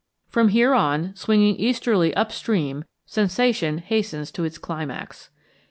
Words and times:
From 0.29 0.47
here 0.47 0.73
on, 0.73 1.15
swinging 1.15 1.55
easterly 1.57 2.11
up 2.15 2.31
stream, 2.31 2.85
sensation 3.05 3.77
hastens 3.77 4.31
to 4.31 4.43
its 4.43 4.57
climax. 4.57 5.29